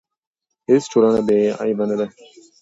هیڅ 0.69 0.83
ټولنه 0.91 1.19
بې 1.27 1.39
عیبه 1.61 1.85
نه 1.89 1.95
ده. 1.99 2.07